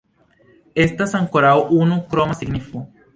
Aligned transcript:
Estas 0.85 1.13
ankoraŭ 1.19 1.53
unu 1.81 1.99
kroma 2.15 2.39
signifo. 2.41 2.83